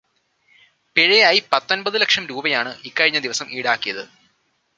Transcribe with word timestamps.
പിഴയായി 0.95 1.43
പത്തൊമ്പത് 1.53 2.01
ലക്ഷം 2.01 2.27
രൂപയാണ് 2.27 2.77
ഇക്കഴിഞ്ഞ 2.85 3.19
ദിവസം 3.19 3.47
ഈടാക്കിയത്. 3.51 4.03